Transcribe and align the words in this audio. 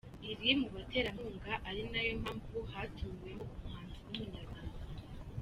iri 0.31 0.49
mu 0.59 0.67
baterankunga 0.75 1.51
ari 1.69 1.83
na 1.91 1.99
yo 2.05 2.13
mpamvu 2.21 2.57
hatumiwemo 2.71 3.43
umuhanzi 3.55 3.97
w’Umunyarwanda. 4.03 4.83